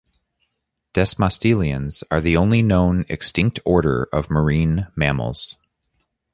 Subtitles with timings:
[0.95, 5.57] Desmostylians are the only known extinct order of marine mammals.